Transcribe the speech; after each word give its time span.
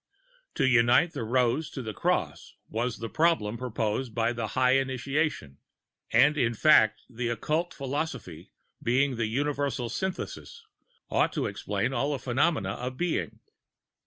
To 0.55 0.65
unite 0.67 1.13
the 1.13 1.23
Rose 1.23 1.69
to 1.69 1.83
the 1.83 1.93
Cross, 1.93 2.55
was 2.67 2.97
the 2.97 3.07
problem 3.07 3.55
proposed 3.59 4.15
by 4.15 4.33
the 4.33 4.47
High 4.57 4.77
Initiation; 4.77 5.59
and 6.11 6.39
in 6.39 6.55
fact 6.55 7.03
the 7.07 7.29
Occult 7.29 7.71
philosophy 7.71 8.51
being 8.81 9.15
the 9.17 9.27
Universal 9.27 9.89
Synthesis, 9.89 10.65
ought 11.11 11.31
to 11.33 11.45
explain 11.45 11.93
all 11.93 12.13
the 12.13 12.17
phenomena 12.17 12.69
of 12.71 12.97
Being. 12.97 13.41